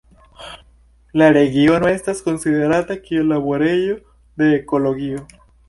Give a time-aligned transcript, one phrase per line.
[1.21, 4.01] La regiono estas konsiderata kiel "laborejo
[4.43, 5.25] de ekologio".